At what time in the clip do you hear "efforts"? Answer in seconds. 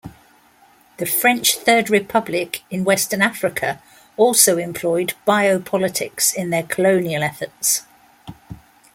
7.21-7.83